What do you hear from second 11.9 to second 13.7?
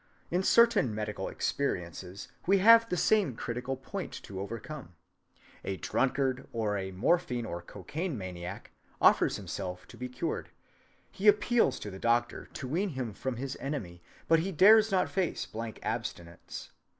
the doctor to wean him from his